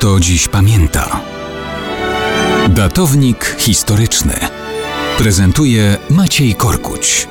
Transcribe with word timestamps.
kto 0.00 0.20
dziś 0.20 0.48
pamięta. 0.48 1.20
Datownik 2.68 3.56
historyczny 3.58 4.34
prezentuje 5.18 5.96
Maciej 6.10 6.54
Korkuć. 6.54 7.28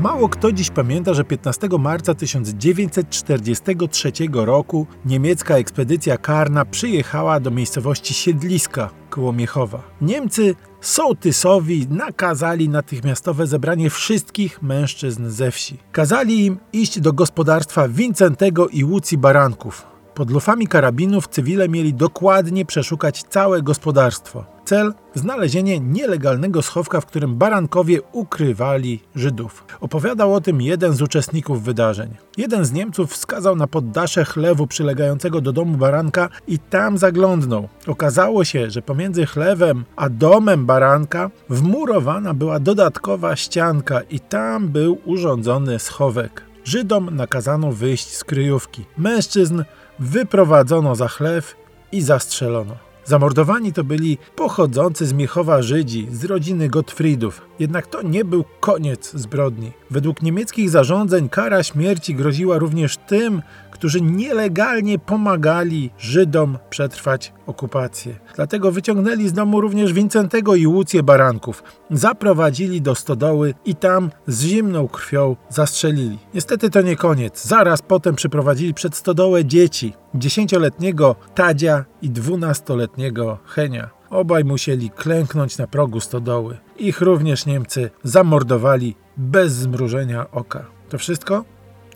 Mało 0.00 0.28
kto 0.28 0.52
dziś 0.52 0.70
pamięta, 0.70 1.14
że 1.14 1.24
15 1.24 1.68
marca 1.78 2.14
1943 2.14 4.12
roku 4.32 4.86
niemiecka 5.04 5.56
ekspedycja 5.56 6.16
karna 6.16 6.64
przyjechała 6.64 7.40
do 7.40 7.50
miejscowości 7.50 8.14
Siedliska 8.14 8.90
koło 9.18 9.32
Miechowa. 9.32 9.82
Niemcy 10.00 10.54
sołtysowi 10.80 11.86
nakazali 11.90 12.68
natychmiastowe 12.68 13.46
zebranie 13.46 13.90
wszystkich 13.90 14.62
mężczyzn 14.62 15.28
ze 15.28 15.50
wsi. 15.50 15.78
Kazali 15.92 16.46
im 16.46 16.58
iść 16.72 17.00
do 17.00 17.12
gospodarstwa 17.12 17.88
Wincentego 17.88 18.68
i 18.68 18.84
Łucji 18.84 19.18
Baranków. 19.18 19.97
Pod 20.18 20.30
lufami 20.30 20.66
karabinów 20.66 21.28
cywile 21.28 21.68
mieli 21.68 21.94
dokładnie 21.94 22.64
przeszukać 22.64 23.22
całe 23.22 23.62
gospodarstwo. 23.62 24.44
Cel 24.64 24.94
znalezienie 25.14 25.80
nielegalnego 25.80 26.62
schowka, 26.62 27.00
w 27.00 27.06
którym 27.06 27.36
barankowie 27.36 28.02
ukrywali 28.12 29.00
Żydów. 29.14 29.64
Opowiadał 29.80 30.34
o 30.34 30.40
tym 30.40 30.62
jeden 30.62 30.92
z 30.92 31.02
uczestników 31.02 31.62
wydarzeń. 31.62 32.16
Jeden 32.36 32.64
z 32.64 32.72
Niemców 32.72 33.12
wskazał 33.12 33.56
na 33.56 33.66
poddasze 33.66 34.24
chlewu 34.24 34.66
przylegającego 34.66 35.40
do 35.40 35.52
domu 35.52 35.76
baranka 35.76 36.28
i 36.46 36.58
tam 36.58 36.98
zaglądnął. 36.98 37.68
Okazało 37.86 38.44
się, 38.44 38.70
że 38.70 38.82
pomiędzy 38.82 39.26
chlewem 39.26 39.84
a 39.96 40.08
domem 40.08 40.66
baranka 40.66 41.30
wmurowana 41.48 42.34
była 42.34 42.60
dodatkowa 42.60 43.36
ścianka 43.36 44.00
i 44.00 44.20
tam 44.20 44.68
był 44.68 44.98
urządzony 45.04 45.78
schowek. 45.78 46.47
Żydom 46.68 47.16
nakazano 47.16 47.72
wyjść 47.72 48.16
z 48.16 48.24
kryjówki. 48.24 48.84
Mężczyzn 48.98 49.64
wyprowadzono 49.98 50.94
za 50.94 51.08
chlew 51.08 51.56
i 51.92 52.02
zastrzelono. 52.02 52.87
Zamordowani 53.08 53.72
to 53.72 53.84
byli 53.84 54.18
pochodzący 54.36 55.06
z 55.06 55.12
Miechowa 55.12 55.62
Żydzi, 55.62 56.08
z 56.12 56.24
rodziny 56.24 56.68
Gottfriedów. 56.68 57.42
Jednak 57.58 57.86
to 57.86 58.02
nie 58.02 58.24
był 58.24 58.44
koniec 58.60 59.12
zbrodni. 59.14 59.72
Według 59.90 60.22
niemieckich 60.22 60.70
zarządzeń 60.70 61.28
kara 61.28 61.62
śmierci 61.62 62.14
groziła 62.14 62.58
również 62.58 62.96
tym, 62.96 63.42
którzy 63.70 64.00
nielegalnie 64.00 64.98
pomagali 64.98 65.90
Żydom 65.98 66.58
przetrwać 66.70 67.32
okupację. 67.46 68.14
Dlatego 68.36 68.72
wyciągnęli 68.72 69.28
z 69.28 69.32
domu 69.32 69.60
również 69.60 69.92
Wincentego 69.92 70.54
i 70.54 70.66
Łucję 70.66 71.02
Baranków. 71.02 71.62
Zaprowadzili 71.90 72.82
do 72.82 72.94
stodoły 72.94 73.54
i 73.64 73.74
tam 73.74 74.10
z 74.26 74.44
zimną 74.44 74.88
krwią 74.88 75.36
zastrzelili. 75.48 76.18
Niestety 76.34 76.70
to 76.70 76.82
nie 76.82 76.96
koniec. 76.96 77.46
Zaraz 77.46 77.82
potem 77.82 78.14
przyprowadzili 78.14 78.74
przed 78.74 78.96
stodołę 78.96 79.44
dzieci. 79.44 79.92
Dziesięcioletniego 80.14 81.16
Tadzia 81.34 81.84
i 82.02 82.10
dwunastoletniego 82.10 82.97
Henia. 83.46 83.90
Obaj 84.10 84.44
musieli 84.44 84.90
klęknąć 84.90 85.58
na 85.58 85.66
progu 85.66 86.00
stodoły. 86.00 86.56
Ich 86.78 87.00
również 87.00 87.46
Niemcy 87.46 87.90
zamordowali 88.02 88.94
bez 89.16 89.52
zmrużenia 89.52 90.30
oka. 90.30 90.64
To 90.88 90.98
wszystko? 90.98 91.44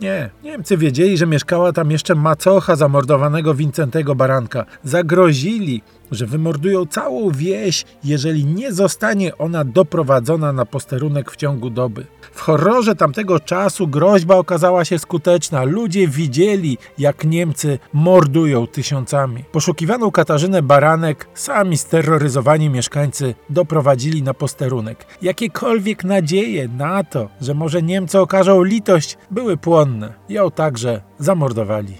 Nie. 0.01 0.29
Niemcy 0.43 0.77
wiedzieli, 0.77 1.17
że 1.17 1.27
mieszkała 1.27 1.73
tam 1.73 1.91
jeszcze 1.91 2.15
macocha 2.15 2.75
zamordowanego 2.75 3.53
Wincentego 3.53 4.15
Baranka. 4.15 4.65
Zagrozili, 4.83 5.81
że 6.13 6.25
wymordują 6.25 6.85
całą 6.85 7.31
wieś, 7.31 7.85
jeżeli 8.03 8.45
nie 8.45 8.73
zostanie 8.73 9.37
ona 9.37 9.63
doprowadzona 9.65 10.53
na 10.53 10.65
posterunek 10.65 11.31
w 11.31 11.35
ciągu 11.35 11.69
doby. 11.69 12.05
W 12.33 12.41
horrorze 12.41 12.95
tamtego 12.95 13.39
czasu 13.39 13.87
groźba 13.87 14.35
okazała 14.35 14.85
się 14.85 14.99
skuteczna. 14.99 15.63
Ludzie 15.63 16.07
widzieli, 16.07 16.77
jak 16.97 17.25
Niemcy 17.25 17.79
mordują 17.93 18.67
tysiącami. 18.67 19.43
Poszukiwaną 19.51 20.11
Katarzynę 20.11 20.61
Baranek 20.61 21.27
sami 21.33 21.77
steroryzowani 21.77 22.69
mieszkańcy 22.69 23.35
doprowadzili 23.49 24.23
na 24.23 24.33
posterunek. 24.33 25.05
Jakiekolwiek 25.21 26.03
nadzieje 26.03 26.67
na 26.67 27.03
to, 27.03 27.29
że 27.41 27.53
może 27.53 27.81
Niemcy 27.81 28.19
okażą 28.19 28.63
litość, 28.63 29.17
były 29.31 29.57
płonne. 29.57 30.13
Ją 30.29 30.51
także 30.51 31.01
zamordowali 31.19 31.97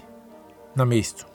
na 0.76 0.84
miejscu. 0.84 1.33